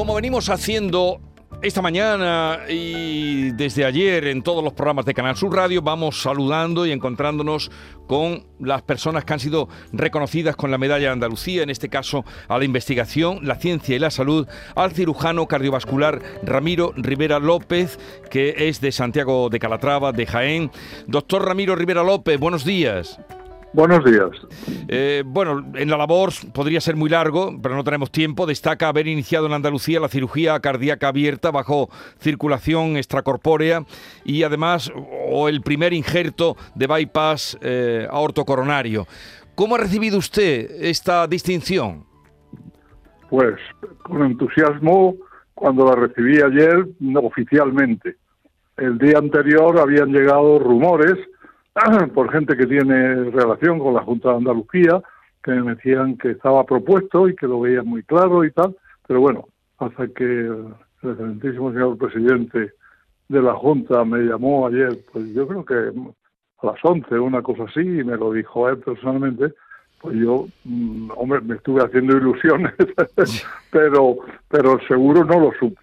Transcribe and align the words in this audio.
Como 0.00 0.14
venimos 0.14 0.48
haciendo 0.48 1.20
esta 1.60 1.82
mañana 1.82 2.60
y 2.70 3.50
desde 3.50 3.84
ayer 3.84 4.28
en 4.28 4.42
todos 4.42 4.64
los 4.64 4.72
programas 4.72 5.04
de 5.04 5.12
Canal 5.12 5.36
Sur 5.36 5.54
Radio 5.54 5.82
vamos 5.82 6.22
saludando 6.22 6.86
y 6.86 6.90
encontrándonos 6.90 7.70
con 8.06 8.46
las 8.58 8.80
personas 8.80 9.26
que 9.26 9.34
han 9.34 9.40
sido 9.40 9.68
reconocidas 9.92 10.56
con 10.56 10.70
la 10.70 10.78
medalla 10.78 11.08
de 11.08 11.12
Andalucía, 11.12 11.62
en 11.62 11.68
este 11.68 11.90
caso 11.90 12.24
a 12.48 12.56
la 12.56 12.64
investigación, 12.64 13.40
la 13.46 13.56
ciencia 13.56 13.94
y 13.94 13.98
la 13.98 14.10
salud, 14.10 14.48
al 14.74 14.92
cirujano 14.92 15.46
cardiovascular 15.46 16.22
Ramiro 16.44 16.94
Rivera 16.96 17.38
López, 17.38 17.98
que 18.30 18.54
es 18.70 18.80
de 18.80 18.92
Santiago 18.92 19.50
de 19.50 19.58
Calatrava, 19.58 20.12
de 20.12 20.24
Jaén. 20.24 20.70
Doctor 21.08 21.44
Ramiro 21.44 21.76
Rivera 21.76 22.02
López, 22.02 22.40
buenos 22.40 22.64
días. 22.64 23.20
Buenos 23.72 24.04
días. 24.04 24.30
Eh, 24.88 25.22
bueno, 25.24 25.64
en 25.74 25.90
la 25.90 25.96
labor 25.96 26.30
podría 26.52 26.80
ser 26.80 26.96
muy 26.96 27.08
largo, 27.08 27.56
pero 27.62 27.76
no 27.76 27.84
tenemos 27.84 28.10
tiempo. 28.10 28.44
Destaca 28.44 28.88
haber 28.88 29.06
iniciado 29.06 29.46
en 29.46 29.52
Andalucía 29.52 30.00
la 30.00 30.08
cirugía 30.08 30.58
cardíaca 30.58 31.08
abierta 31.08 31.52
bajo 31.52 31.88
circulación 32.18 32.96
extracorpórea 32.96 33.84
y 34.24 34.42
además 34.42 34.92
o 35.30 35.48
el 35.48 35.62
primer 35.62 35.92
injerto 35.92 36.56
de 36.74 36.88
bypass 36.88 37.58
eh, 37.60 38.08
aortocoronario. 38.10 39.06
¿Cómo 39.54 39.76
ha 39.76 39.78
recibido 39.78 40.18
usted 40.18 40.68
esta 40.80 41.28
distinción? 41.28 42.04
Pues 43.28 43.54
con 44.02 44.24
entusiasmo 44.24 45.14
cuando 45.54 45.84
la 45.84 45.94
recibí 45.94 46.40
ayer 46.42 46.86
oficialmente. 47.22 48.16
El 48.76 48.98
día 48.98 49.18
anterior 49.18 49.78
habían 49.78 50.10
llegado 50.12 50.58
rumores 50.58 51.14
por 52.14 52.30
gente 52.32 52.56
que 52.56 52.66
tiene 52.66 53.30
relación 53.30 53.78
con 53.78 53.94
la 53.94 54.02
Junta 54.02 54.30
de 54.30 54.36
Andalucía, 54.36 55.00
que 55.42 55.52
me 55.52 55.74
decían 55.74 56.16
que 56.16 56.30
estaba 56.30 56.64
propuesto 56.64 57.28
y 57.28 57.34
que 57.34 57.46
lo 57.46 57.60
veían 57.60 57.86
muy 57.86 58.02
claro 58.02 58.44
y 58.44 58.50
tal, 58.52 58.76
pero 59.06 59.20
bueno, 59.20 59.48
hasta 59.78 60.06
que 60.08 60.24
el 60.24 60.74
excelentísimo 61.02 61.72
señor 61.72 61.96
presidente 61.96 62.72
de 63.28 63.42
la 63.42 63.54
Junta 63.54 64.04
me 64.04 64.18
llamó 64.18 64.66
ayer, 64.66 64.98
pues 65.12 65.32
yo 65.32 65.46
creo 65.46 65.64
que 65.64 65.74
a 65.74 66.66
las 66.66 66.76
11, 66.82 67.18
una 67.18 67.42
cosa 67.42 67.64
así, 67.64 67.80
y 67.80 68.04
me 68.04 68.16
lo 68.16 68.32
dijo 68.32 68.68
él 68.68 68.78
personalmente, 68.78 69.54
pues 70.00 70.16
yo, 70.16 70.46
mm, 70.64 71.10
hombre, 71.16 71.40
me 71.40 71.56
estuve 71.56 71.82
haciendo 71.82 72.16
ilusiones, 72.16 72.74
pero, 73.70 74.16
pero 74.48 74.78
seguro 74.88 75.24
no 75.24 75.40
lo 75.40 75.52
supe. 75.58 75.80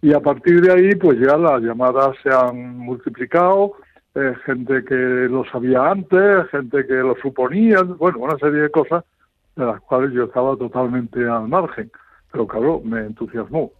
Y 0.00 0.14
a 0.14 0.20
partir 0.20 0.62
de 0.62 0.72
ahí, 0.72 0.94
pues 0.94 1.18
ya 1.20 1.36
las 1.36 1.60
llamadas 1.60 2.16
se 2.22 2.30
han 2.30 2.78
multiplicado, 2.78 3.74
eh, 4.16 4.34
gente 4.46 4.82
que 4.82 4.94
lo 4.94 5.44
sabía 5.44 5.90
antes, 5.90 6.48
gente 6.50 6.86
que 6.86 6.94
lo 6.94 7.14
suponía, 7.16 7.82
bueno, 7.82 8.20
una 8.20 8.38
serie 8.38 8.62
de 8.62 8.70
cosas 8.70 9.04
de 9.54 9.66
las 9.66 9.78
cuales 9.82 10.10
yo 10.14 10.24
estaba 10.24 10.56
totalmente 10.56 11.28
al 11.28 11.48
margen. 11.48 11.90
Pero 12.32 12.46
claro, 12.46 12.80
me 12.82 13.00
entusiasmó. 13.00 13.70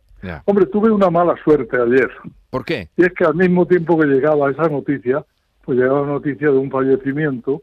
Hombre, 0.45 0.67
tuve 0.67 0.91
una 0.91 1.09
mala 1.09 1.37
suerte 1.43 1.81
ayer. 1.81 2.11
¿Por 2.51 2.67
qué? 2.67 2.91
Y 2.99 3.05
es 3.05 3.15
que 3.15 3.25
al 3.25 3.35
mismo 3.35 3.65
tiempo 3.65 3.99
que 3.99 4.07
llegaba 4.07 4.51
esa 4.51 4.69
noticia, 4.69 5.25
pues 5.65 5.79
llegaba 5.79 6.03
la 6.03 6.09
noticia 6.09 6.51
de 6.51 6.59
un 6.59 6.71
fallecimiento, 6.71 7.63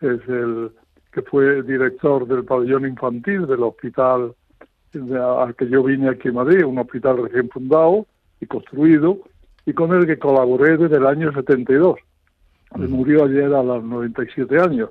que 0.00 0.14
es 0.14 0.28
el 0.28 0.72
que 1.12 1.22
fue 1.22 1.62
director 1.62 2.26
del 2.26 2.44
pabellón 2.44 2.84
infantil 2.84 3.46
del 3.46 3.62
hospital 3.62 4.34
al 4.92 5.54
que 5.54 5.68
yo 5.68 5.84
vine 5.84 6.08
aquí 6.08 6.28
en 6.28 6.34
Madrid, 6.34 6.64
un 6.64 6.78
hospital 6.78 7.22
recién 7.22 7.48
fundado 7.48 8.06
y 8.40 8.46
construido, 8.46 9.18
y 9.66 9.72
con 9.72 9.92
el 9.92 10.04
que 10.06 10.18
colaboré 10.18 10.76
desde 10.76 10.96
el 10.96 11.06
año 11.06 11.32
72 11.32 11.98
murió 12.76 13.24
ayer 13.24 13.52
a 13.54 13.62
los 13.62 13.82
97 13.82 14.58
años. 14.58 14.90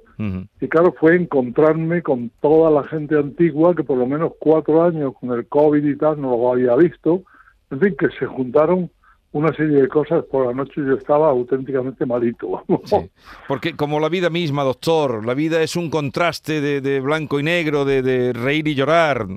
Y 0.59 0.67
claro, 0.67 0.94
fue 1.00 1.16
encontrarme 1.16 2.02
con 2.02 2.31
toda 2.42 2.72
la 2.72 2.83
gente 2.88 3.17
antigua 3.17 3.75
que 3.75 3.83
por 3.83 3.97
lo 3.97 4.08
menos 4.08 4.33
cuatro 4.39 4.83
años 4.83 5.14
con 5.20 5.31
el 5.31 5.47
COVID 5.47 5.83
y 5.83 5.95
tal 5.95 6.20
no 6.22 6.31
lo 6.31 6.52
había 6.52 6.75
visto. 6.75 7.23
En 7.70 7.80
fin, 7.80 7.95
que 7.98 8.08
se 8.17 8.25
juntaron 8.25 8.89
una 9.31 9.53
serie 9.53 9.81
de 9.81 9.88
cosas. 9.88 10.23
Por 10.25 10.48
la 10.48 10.53
noche 10.53 10.73
yo 10.78 10.95
estaba 10.95 11.30
auténticamente 11.30 12.05
malito. 12.05 12.64
Porque 13.48 13.75
como 13.75 14.00
la 14.00 14.09
vida 14.09 14.30
misma, 14.30 14.64
doctor, 14.64 15.26
la 15.26 15.33
vida 15.33 15.61
es 15.61 15.76
un 15.76 15.89
contraste 15.89 16.61
de, 16.61 16.99
blanco 16.99 17.39
y 17.39 17.43
negro, 17.43 17.86
de, 17.86 18.33
reír 18.33 18.67
y 18.67 18.76
llorar. 18.76 19.27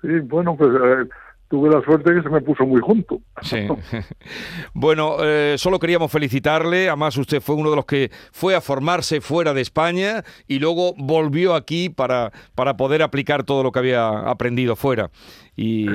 Sí, 0.00 0.20
bueno, 0.24 0.56
pues... 0.56 0.70
Eh, 0.70 1.08
tuve 1.52 1.68
la 1.68 1.82
suerte 1.82 2.14
que 2.14 2.22
se 2.22 2.30
me 2.30 2.40
puso 2.40 2.64
muy 2.64 2.80
junto. 2.80 3.20
Sí. 3.42 3.68
bueno, 4.72 5.16
eh, 5.20 5.56
solo 5.58 5.78
queríamos 5.78 6.10
felicitarle. 6.10 6.88
Además, 6.88 7.14
usted 7.18 7.42
fue 7.42 7.56
uno 7.56 7.68
de 7.68 7.76
los 7.76 7.84
que 7.84 8.10
fue 8.32 8.54
a 8.54 8.62
formarse 8.62 9.20
fuera 9.20 9.52
de 9.52 9.60
España 9.60 10.24
y 10.48 10.60
luego 10.60 10.94
volvió 10.96 11.54
aquí 11.54 11.90
para, 11.90 12.32
para 12.54 12.78
poder 12.78 13.02
aplicar 13.02 13.44
todo 13.44 13.62
lo 13.62 13.70
que 13.70 13.80
había 13.80 14.08
aprendido 14.20 14.76
fuera. 14.76 15.10
Y, 15.54 15.88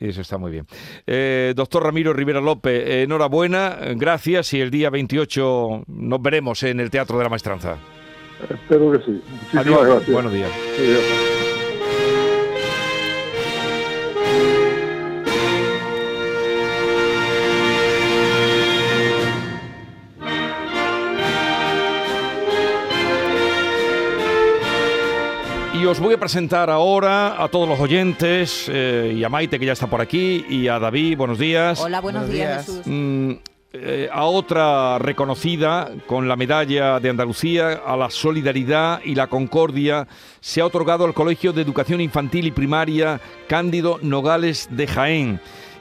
eso 0.00 0.22
está 0.22 0.38
muy 0.38 0.50
bien. 0.50 0.66
Eh, 1.06 1.52
doctor 1.54 1.82
Ramiro 1.84 2.14
Rivera 2.14 2.40
López, 2.40 3.02
enhorabuena, 3.02 3.76
gracias 3.96 4.54
y 4.54 4.62
el 4.62 4.70
día 4.70 4.88
28 4.88 5.82
nos 5.88 6.22
veremos 6.22 6.62
en 6.62 6.80
el 6.80 6.88
Teatro 6.88 7.18
de 7.18 7.24
la 7.24 7.28
Maestranza. 7.28 7.76
Espero 8.48 8.92
que 8.92 9.04
sí. 9.04 9.22
Adiós. 9.52 9.84
Gracias. 9.84 10.10
Buenos 10.10 10.32
días. 10.32 10.50
Y 10.78 11.39
os 25.90 25.98
voy 25.98 26.14
a 26.14 26.18
presentar 26.18 26.70
ahora 26.70 27.42
a 27.42 27.48
todos 27.48 27.68
los 27.68 27.80
oyentes 27.80 28.66
eh, 28.68 29.12
y 29.16 29.24
a 29.24 29.28
Maite 29.28 29.58
que 29.58 29.66
ya 29.66 29.72
está 29.72 29.88
por 29.88 30.00
aquí 30.00 30.46
y 30.48 30.68
a 30.68 30.78
David, 30.78 31.16
buenos 31.16 31.36
días. 31.36 31.80
Hola, 31.80 32.00
buenos, 32.00 32.30
días, 32.30 32.64
Jesús. 32.64 32.82
Mm, 32.86 33.32
eh, 33.72 34.08
a 34.12 34.24
otra 34.26 35.00
reconocida 35.00 35.90
con 36.06 36.28
la 36.28 36.36
medalla 36.36 37.00
de 37.00 37.10
Andalucía 37.10 37.80
a 37.84 37.96
la 37.96 38.08
solidaridad 38.08 39.00
y 39.04 39.16
la 39.16 39.26
concordia 39.26 40.06
se 40.38 40.60
ha 40.60 40.66
otorgado 40.66 41.06
al 41.06 41.14
Colegio 41.14 41.52
de 41.52 41.62
Educación 41.62 42.00
Infantil 42.00 42.46
y 42.46 42.52
Primaria 42.52 43.20
Cándido 43.48 43.98
Nogales 44.00 44.68
de 44.70 44.86
Jaén 44.86 45.40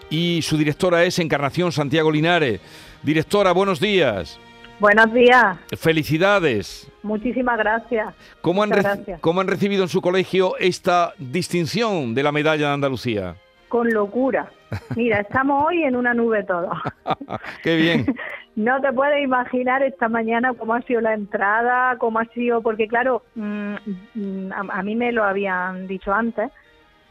y 0.09 0.41
su 0.41 0.58
directora 0.58 1.03
es 1.03 1.20
Encarnación 1.20 1.72
Santiago 1.72 2.12
Linares. 2.12 2.62
Directora, 3.03 3.52
buenos 3.52 3.80
días. 3.80 4.40
Buenos 4.79 5.13
días. 5.13 5.57
Felicidades. 5.78 6.90
Muchísimas 7.03 7.57
gracias. 7.57 8.16
¿Cómo 8.40 8.63
han, 8.63 8.72
¿Cómo 9.19 9.41
han 9.41 9.47
recibido 9.47 9.84
en 9.84 9.90
su 9.90 10.01
colegio 10.01 10.56
esta 10.57 11.13
distinción 11.17 12.16
de 12.16 12.23
la 12.23 12.31
medalla 12.31 12.67
de 12.67 12.73
Andalucía? 12.75 13.35
Con 13.67 13.90
locura. 13.90 14.50
Mira, 14.95 15.19
estamos 15.29 15.66
hoy 15.66 15.84
en 15.84 15.97
una 15.97 16.13
nube 16.13 16.45
todos. 16.45 16.78
Qué 17.63 17.75
bien. 17.75 18.06
no 18.56 18.79
te 18.79 18.94
puedes 18.94 19.22
imaginar 19.22 19.84
esta 19.84 20.07
mañana 20.07 20.53
cómo 20.53 20.75
ha 20.75 20.81
sido 20.84 21.01
la 21.01 21.13
entrada, 21.13 21.97
cómo 21.97 22.19
ha 22.19 22.25
sido, 22.28 22.61
porque 22.61 22.88
claro, 22.88 23.23
mm, 23.35 23.75
mm, 24.16 24.51
a, 24.53 24.81
mí 24.81 24.96
me 24.96 25.11
lo 25.11 25.25
habían 25.25 25.88
dicho 25.88 26.13
antes, 26.13 26.51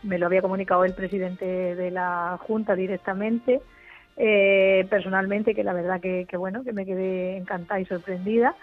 me 0.02 0.16
lo 0.16 0.24
había 0.24 0.40
comunicado 0.40 0.86
el 0.86 0.94
presidente 0.94 1.44
de 1.44 1.90
la 1.90 2.38
Junta 2.40 2.74
directamente 2.74 3.60
eh, 4.18 4.84
personalmente, 4.90 5.54
que 5.54 5.62
la 5.62 5.72
verdad 5.72 6.00
que, 6.00 6.26
bueno, 6.36 6.64
que 6.64 6.72
me 6.72 6.84
quedé 6.84 7.36
encantada 7.36 7.80
y 7.80 7.86
sorprendida. 7.86 8.56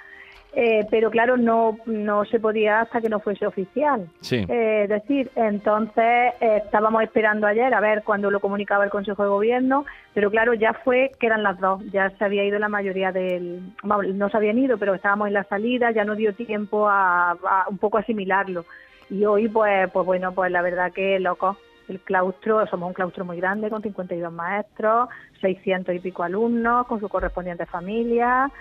Eh, 0.58 0.86
pero 0.90 1.12
claro, 1.12 1.36
no, 1.36 1.78
no 1.86 2.24
se 2.26 2.40
podía 2.40 2.82
hasta 2.82 3.02
que 3.02 3.10
no 3.10 3.20
fuese 3.20 3.46
oficial. 3.46 4.08
Eh, 4.32 4.82
es 4.84 4.90
decir, 4.90 5.30
entonces 5.36 6.34
estábamos 6.40 7.04
esperando 7.04 7.46
ayer 7.46 7.74
a 7.74 7.82
ver 7.82 8.04
cuándo 8.04 8.32
lo 8.32 8.40
comunicaba 8.40 8.86
el 8.86 8.90
Consejo 8.90 9.24
de 9.24 9.30
Gobierno, 9.30 9.86
pero 10.14 10.32
claro, 10.32 10.54
ya 10.54 10.74
fue 10.74 11.12
que 11.20 11.28
eran 11.28 11.44
las 11.44 11.60
dos, 11.60 11.82
ya 11.92 12.10
se 12.12 12.24
había 12.24 12.46
ido 12.46 12.58
la 12.58 12.70
mayoría 12.70 13.12
del. 13.12 13.74
no 13.84 14.30
se 14.30 14.38
habían 14.38 14.58
ido, 14.58 14.78
pero 14.78 14.94
estábamos 14.94 15.28
en 15.28 15.34
la 15.34 15.44
salida, 15.44 15.92
ya 15.92 16.06
no 16.06 16.16
dio 16.16 16.34
tiempo 16.34 16.88
a, 16.88 17.32
a 17.32 17.66
un 17.70 17.78
poco 17.78 17.98
asimilarlo. 17.98 18.66
Y 19.10 19.26
hoy, 19.26 19.50
pues, 19.50 19.90
pues 19.92 20.06
bueno, 20.06 20.34
pues 20.34 20.52
la 20.52 20.62
verdad 20.62 20.92
que 20.94 21.20
loco, 21.20 21.58
el 21.88 22.00
claustro, 22.00 22.66
somos 22.68 22.88
un 22.88 22.94
claustro 22.94 23.26
muy 23.26 23.38
grande 23.38 23.70
con 23.70 23.82
52 23.82 24.32
maestros, 24.32 25.10
600 25.42 25.96
y 25.96 26.00
pico 26.00 26.24
alumnos 26.24 26.88
con 26.88 27.00
su 27.00 27.10
correspondiente 27.10 27.66
familia 27.66 28.52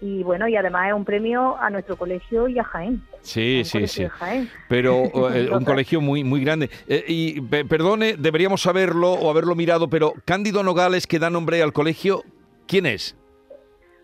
y 0.00 0.22
bueno, 0.22 0.46
y 0.48 0.54
además 0.54 0.88
es 0.88 0.92
un 0.92 1.04
premio 1.04 1.56
a 1.58 1.70
nuestro 1.70 1.96
colegio 1.96 2.46
y 2.46 2.58
a 2.58 2.64
Jaén. 2.64 3.00
Sí, 3.22 3.62
sí, 3.64 3.86
sí. 3.86 4.06
Pero 4.68 5.04
eh, 5.34 5.48
un 5.50 5.64
colegio 5.64 6.02
muy 6.02 6.24
muy 6.24 6.44
grande. 6.44 6.68
Eh, 6.86 7.04
y 7.08 7.40
perdone, 7.40 8.16
deberíamos 8.18 8.60
saberlo 8.60 9.12
o 9.12 9.30
haberlo 9.30 9.54
mirado, 9.54 9.88
pero 9.88 10.12
Cándido 10.26 10.62
Nogales 10.62 11.06
que 11.06 11.18
da 11.18 11.30
nombre 11.30 11.62
al 11.62 11.72
colegio, 11.72 12.22
¿quién 12.66 12.84
es? 12.84 13.16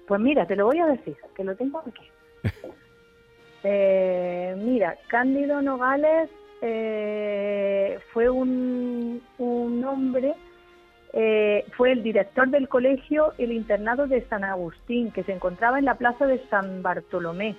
Pues 0.06 0.20
mira, 0.20 0.46
te 0.46 0.56
lo 0.56 0.66
voy 0.66 0.78
a 0.78 0.86
decir, 0.86 1.16
que 1.36 1.44
lo 1.44 1.54
tengo 1.54 1.80
aquí. 1.80 2.08
eh, 3.64 4.54
mira, 4.56 4.96
Cándido 5.08 5.60
Nogales 5.60 6.30
eh, 6.62 7.98
fue 8.12 8.28
un, 8.28 9.22
un 9.38 9.84
hombre, 9.84 10.34
eh, 11.12 11.64
fue 11.76 11.92
el 11.92 12.02
director 12.02 12.48
del 12.48 12.68
colegio 12.68 13.32
El 13.38 13.52
Internado 13.52 14.06
de 14.06 14.22
San 14.28 14.44
Agustín, 14.44 15.10
que 15.10 15.22
se 15.24 15.32
encontraba 15.32 15.78
en 15.78 15.84
la 15.84 15.94
plaza 15.94 16.26
de 16.26 16.40
San 16.48 16.82
Bartolomé. 16.82 17.56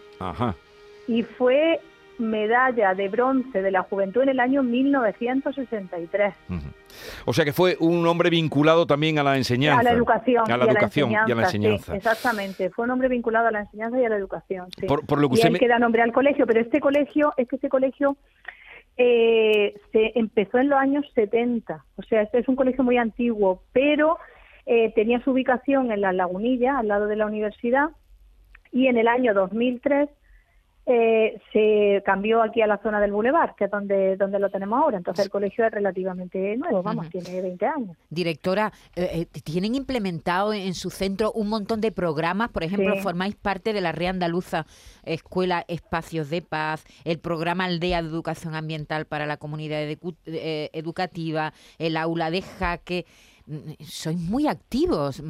Y 1.07 1.23
fue 1.23 1.79
medalla 2.21 2.93
de 2.93 3.09
bronce 3.09 3.61
de 3.61 3.71
la 3.71 3.81
juventud 3.81 4.21
en 4.21 4.29
el 4.29 4.39
año 4.39 4.63
1963. 4.63 6.33
O 7.25 7.33
sea 7.33 7.43
que 7.43 7.51
fue 7.51 7.75
un 7.79 8.05
hombre 8.05 8.29
vinculado 8.29 8.85
también 8.85 9.19
a 9.19 9.23
la 9.23 9.35
enseñanza. 9.37 9.79
A 9.79 9.83
la 9.83 9.91
educación. 9.91 10.49
A 10.49 10.57
la 10.57 10.65
educación 10.65 11.11
y 11.11 11.15
a 11.15 11.35
la 11.35 11.43
enseñanza. 11.43 11.95
exactamente, 11.95 12.69
fue 12.69 12.85
un 12.85 12.91
hombre 12.91 13.09
vinculado 13.09 13.47
a 13.47 13.51
la 13.51 13.61
enseñanza 13.61 13.99
y 13.99 14.05
a 14.05 14.09
la 14.09 14.17
educación. 14.17 14.67
Por, 14.87 15.19
lo 15.19 15.29
que 15.29 15.35
y 15.35 15.37
usted 15.39 15.49
él 15.49 15.59
que 15.59 15.67
da 15.67 15.79
nombre 15.79 16.01
al 16.03 16.11
colegio, 16.11 16.45
pero 16.45 16.61
este 16.61 16.79
colegio, 16.79 17.33
es 17.37 17.47
que 17.47 17.55
este 17.55 17.69
colegio 17.69 18.15
eh, 18.97 19.73
se 19.91 20.11
empezó 20.15 20.57
en 20.57 20.69
los 20.69 20.79
años 20.79 21.05
70. 21.13 21.85
O 21.95 22.03
sea, 22.03 22.21
este 22.21 22.39
es 22.39 22.47
un 22.47 22.55
colegio 22.55 22.83
muy 22.83 22.97
antiguo, 22.97 23.63
pero 23.73 24.17
eh, 24.65 24.91
tenía 24.93 25.21
su 25.23 25.31
ubicación 25.31 25.91
en 25.91 26.01
la 26.01 26.13
Lagunilla, 26.13 26.77
al 26.77 26.87
lado 26.87 27.07
de 27.07 27.15
la 27.15 27.25
universidad, 27.25 27.89
y 28.71 28.87
en 28.87 28.97
el 28.97 29.07
año 29.07 29.33
2003 29.33 30.09
eh, 30.85 31.39
se 31.53 32.01
cambió 32.03 32.41
aquí 32.41 32.61
a 32.61 32.67
la 32.67 32.77
zona 32.81 32.99
del 32.99 33.11
Boulevard, 33.11 33.55
que 33.55 33.65
es 33.65 33.71
donde, 33.71 34.17
donde 34.17 34.39
lo 34.39 34.49
tenemos 34.49 34.81
ahora. 34.81 34.97
Entonces 34.97 35.25
el 35.25 35.31
colegio 35.31 35.65
es 35.65 35.71
relativamente 35.71 36.57
nuevo, 36.57 36.81
vamos, 36.81 37.07
tiene 37.09 37.41
20 37.41 37.65
años. 37.65 37.97
Directora, 38.09 38.71
eh, 38.95 39.27
eh, 39.33 39.41
¿tienen 39.41 39.75
implementado 39.75 40.53
en 40.53 40.73
su 40.73 40.89
centro 40.89 41.31
un 41.33 41.49
montón 41.49 41.81
de 41.81 41.91
programas? 41.91 42.49
Por 42.49 42.63
ejemplo, 42.63 42.95
formáis 42.97 43.35
parte 43.35 43.73
de 43.73 43.81
la 43.81 43.91
Red 43.91 44.07
Andaluza 44.07 44.65
Escuela 45.03 45.63
Espacios 45.67 46.29
de 46.29 46.41
Paz, 46.41 46.83
el 47.05 47.19
programa 47.19 47.65
Aldea 47.65 48.01
de 48.01 48.09
Educación 48.09 48.55
Ambiental 48.55 49.05
para 49.05 49.27
la 49.27 49.37
Comunidad 49.37 49.81
Educativa, 50.25 51.53
el 51.77 51.95
aula 51.95 52.31
de 52.31 52.41
jaque 52.41 53.05
sois 53.79 54.17
muy 54.17 54.47
activos. 54.47 55.21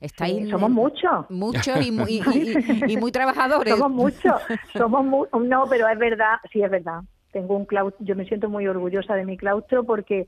Estáis 0.00 0.48
somos 0.48 0.70
muchos. 0.70 1.30
Muchos 1.30 1.86
y 1.86 1.90
muy, 1.90 2.20
y, 2.88 2.96
muy 2.96 3.12
trabajadores. 3.12 3.76
Somos 3.76 3.90
muchos. 3.90 4.42
Somos 4.72 5.28
no, 5.40 5.66
pero 5.68 5.88
es 5.88 5.98
verdad, 5.98 6.36
sí 6.52 6.62
es 6.62 6.70
verdad. 6.70 7.00
Tengo 7.32 7.56
un 7.56 7.64
claustro, 7.64 8.04
yo 8.04 8.16
me 8.16 8.24
siento 8.24 8.48
muy 8.48 8.66
orgullosa 8.66 9.14
de 9.14 9.24
mi 9.24 9.36
claustro 9.36 9.84
porque 9.84 10.26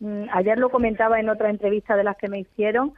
mm, 0.00 0.24
ayer 0.32 0.58
lo 0.58 0.70
comentaba 0.70 1.18
en 1.18 1.28
otra 1.28 1.50
entrevista 1.50 1.96
de 1.96 2.04
las 2.04 2.16
que 2.16 2.28
me 2.28 2.40
hicieron. 2.40 2.92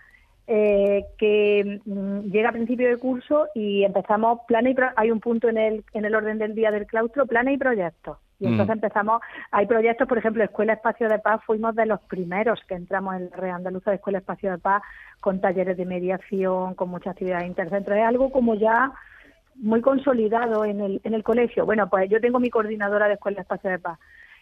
Eh, 0.46 1.06
que 1.16 1.80
mm, 1.86 2.30
llega 2.30 2.50
a 2.50 2.52
principio 2.52 2.88
de 2.88 2.98
curso 2.98 3.46
y 3.54 3.82
empezamos 3.82 4.40
plan 4.46 4.66
y 4.66 4.76
hay 4.96 5.10
un 5.10 5.18
punto 5.18 5.48
en 5.48 5.56
el 5.56 5.84
en 5.94 6.04
el 6.04 6.14
orden 6.14 6.36
del 6.36 6.54
día 6.54 6.70
del 6.70 6.86
claustro 6.86 7.24
planes 7.24 7.54
y 7.54 7.56
proyectos 7.56 8.18
y 8.40 8.46
entonces 8.46 8.76
mm. 8.76 8.84
empezamos, 8.84 9.22
hay 9.50 9.66
proyectos, 9.66 10.08
por 10.08 10.18
ejemplo, 10.18 10.42
Escuela 10.42 10.74
Espacio 10.74 11.08
de 11.08 11.18
Paz, 11.18 11.40
fuimos 11.46 11.74
de 11.74 11.86
los 11.86 12.00
primeros 12.02 12.60
que 12.68 12.74
entramos 12.74 13.14
en 13.16 13.30
la 13.30 13.36
Red 13.36 13.50
Andaluza 13.50 13.90
de 13.90 13.96
Escuela 13.96 14.18
Espacio 14.18 14.50
de 14.50 14.58
Paz 14.58 14.82
con 15.20 15.40
talleres 15.40 15.76
de 15.76 15.86
mediación, 15.86 16.74
con 16.74 16.88
muchas 16.88 17.12
actividades 17.12 17.46
intercentros. 17.46 17.96
Es 17.96 18.04
algo 18.04 18.30
como 18.30 18.54
ya 18.54 18.92
muy 19.56 19.80
consolidado 19.80 20.64
en 20.64 20.80
el, 20.80 21.00
en 21.04 21.14
el 21.14 21.22
colegio. 21.22 21.64
Bueno, 21.64 21.88
pues 21.88 22.10
yo 22.10 22.20
tengo 22.20 22.40
mi 22.40 22.50
coordinadora 22.50 23.06
de 23.06 23.14
Escuela 23.14 23.40
Espacio 23.40 23.70
de 23.70 23.78
Paz. 23.78 23.98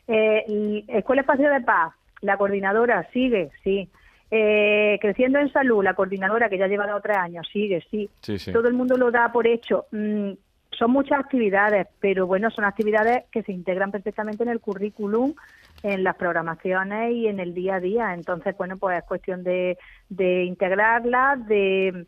Eh, 0.09 0.85
Escuela 0.89 1.21
Espacio 1.21 1.51
de 1.51 1.61
Paz, 1.61 1.93
la 2.23 2.39
coordinadora 2.39 3.07
sigue, 3.13 3.51
sí. 3.63 3.91
Eh, 4.35 4.99
creciendo 4.99 5.39
en 5.39 5.53
salud, 5.53 5.85
la 5.85 5.93
coordinadora 5.93 6.49
que 6.49 6.57
ya 6.57 6.67
lleva 6.67 6.87
tres 7.03 7.19
años, 7.19 7.47
sigue, 7.53 7.85
sí. 7.91 8.09
Todo 8.51 8.67
el 8.67 8.73
mundo 8.73 8.97
lo 8.97 9.11
da 9.11 9.31
por 9.31 9.47
hecho. 9.47 9.85
Mm, 9.91 10.31
son 10.71 10.91
muchas 10.91 11.21
actividades, 11.21 11.87
pero 12.01 12.27
bueno, 12.27 12.51
son 12.51 12.65
actividades 12.65 13.25
que 13.31 13.43
se 13.43 13.53
integran 13.53 13.91
perfectamente 13.91 14.43
en 14.43 14.49
el 14.49 14.61
currículum, 14.61 15.35
en 15.83 16.03
las 16.03 16.17
programaciones 16.17 17.13
y 17.13 17.27
en 17.27 17.41
el 17.41 17.53
día 17.53 17.75
a 17.75 17.81
día. 17.81 18.15
Entonces, 18.15 18.57
bueno, 18.57 18.79
pues 18.79 19.01
es 19.01 19.05
cuestión 19.05 19.45
de, 19.45 19.77
de 20.09 20.45
integrarlas, 20.45 21.47
de, 21.47 22.07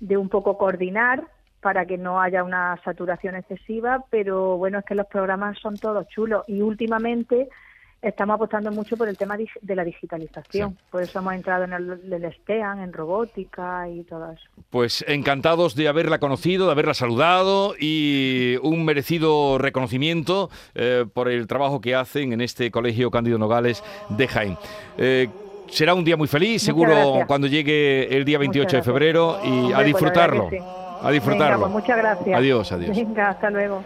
de 0.00 0.16
un 0.16 0.28
poco 0.28 0.58
coordinar 0.58 1.28
para 1.60 1.86
que 1.86 1.98
no 1.98 2.20
haya 2.20 2.42
una 2.42 2.80
saturación 2.84 3.36
excesiva, 3.36 4.04
pero 4.10 4.56
bueno, 4.56 4.80
es 4.80 4.84
que 4.84 4.96
los 4.96 5.06
programas 5.06 5.56
son 5.60 5.76
todos 5.76 6.08
chulos 6.08 6.42
y 6.48 6.62
últimamente 6.62 7.48
estamos 8.02 8.34
apostando 8.34 8.70
mucho 8.70 8.96
por 8.96 9.08
el 9.08 9.16
tema 9.16 9.36
de 9.36 9.76
la 9.76 9.84
digitalización. 9.84 10.76
Por 10.90 11.02
eso 11.02 11.18
hemos 11.18 11.34
entrado 11.34 11.64
en 11.64 11.72
el, 11.72 12.32
STEAN, 12.32 12.80
en 12.80 12.92
robótica 12.92 13.88
y 13.88 14.02
todo 14.04 14.32
eso. 14.32 14.44
Pues 14.70 15.04
encantados 15.06 15.74
de 15.74 15.88
haberla 15.88 16.18
conocido, 16.18 16.66
de 16.66 16.72
haberla 16.72 16.94
saludado 16.94 17.74
y 17.78 18.56
un 18.62 18.84
merecido 18.84 19.58
reconocimiento 19.58 20.50
eh, 20.74 21.04
por 21.12 21.28
el 21.28 21.46
trabajo 21.46 21.80
que 21.80 21.94
hacen 21.94 22.32
en 22.32 22.40
este 22.40 22.70
Colegio 22.70 23.10
Cándido 23.10 23.38
Nogales 23.38 23.82
de 24.08 24.28
Jaén. 24.28 24.56
Eh, 24.96 25.28
será 25.68 25.94
un 25.94 26.04
día 26.04 26.16
muy 26.16 26.28
feliz, 26.28 26.62
seguro 26.62 27.24
cuando 27.26 27.46
llegue 27.46 28.16
el 28.16 28.24
día 28.24 28.38
28 28.38 28.76
de 28.78 28.82
febrero 28.82 29.40
y 29.44 29.72
a 29.72 29.80
disfrutarlo. 29.82 30.48
A 31.02 31.10
disfrutarlo. 31.10 31.60
Pues 31.60 31.72
muchas 31.72 31.96
gracias. 31.96 32.38
Adiós, 32.38 32.72
adiós. 32.72 32.96
Venga, 32.96 33.30
hasta 33.30 33.50
luego. 33.50 33.82